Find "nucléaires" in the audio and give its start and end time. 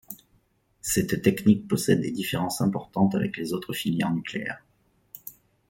4.11-4.63